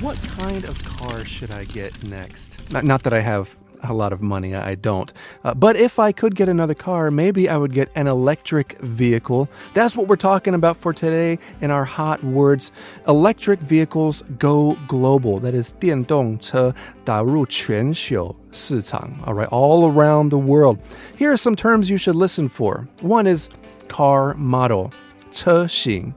[0.00, 2.70] What kind of car should I get next?
[2.72, 5.12] Not, not that I have a lot of money, I don't.
[5.44, 9.48] Uh, but if I could get another car, maybe I would get an electric vehicle.
[9.74, 12.72] That's what we're talking about for today in our hot words.
[13.08, 15.38] Electric vehicles go global.
[15.38, 16.74] That is 电动车
[17.04, 19.10] 打入全球市场.
[19.26, 20.78] All right, all around the world.
[21.16, 22.86] Here are some terms you should listen for.
[23.00, 23.48] One is
[23.88, 24.92] car model,
[25.32, 26.14] 车型.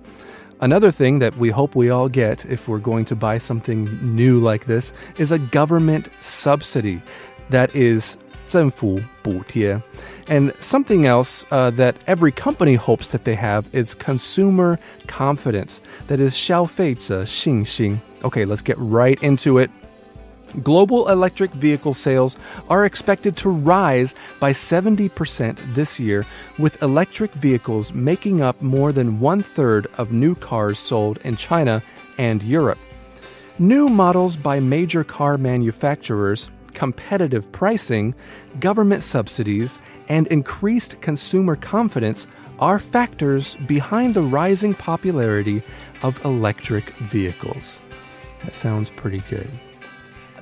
[0.61, 4.39] Another thing that we hope we all get if we're going to buy something new
[4.39, 7.01] like this is a government subsidy.
[7.49, 9.81] That is 政府补贴.
[10.27, 15.81] And something else uh, that every company hopes that they have is consumer confidence.
[16.07, 17.99] That is 消费者信心.
[18.21, 19.69] Okay, let's get right into it.
[20.64, 22.36] Global electric vehicle sales
[22.68, 26.26] are expected to rise by 70% this year,
[26.58, 31.82] with electric vehicles making up more than one third of new cars sold in China
[32.18, 32.78] and Europe.
[33.60, 38.14] New models by major car manufacturers, competitive pricing,
[38.58, 42.26] government subsidies, and increased consumer confidence
[42.58, 45.62] are factors behind the rising popularity
[46.02, 47.78] of electric vehicles.
[48.44, 49.48] That sounds pretty good.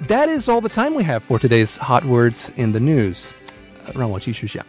[0.08, 3.32] That is all the time we have for today's hot words in the news.
[3.94, 4.66] 让我继续想。